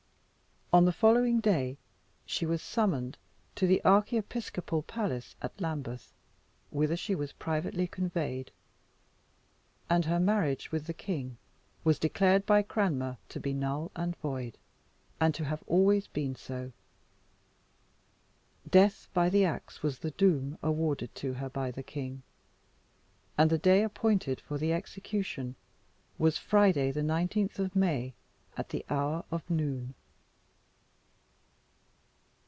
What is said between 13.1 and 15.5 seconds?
to be null and void, and to